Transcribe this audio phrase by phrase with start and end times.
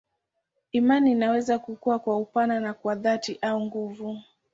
[0.71, 4.21] Imani inaweza kukua kwa upana na kwa dhati au nguvu.